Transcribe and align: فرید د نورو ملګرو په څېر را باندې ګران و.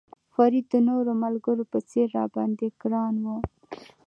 فرید 0.33 0.65
د 0.73 0.75
نورو 0.89 1.11
ملګرو 1.23 1.63
په 1.71 1.79
څېر 1.89 2.07
را 2.17 2.25
باندې 2.35 2.67
ګران 2.81 3.15
و. 3.23 3.25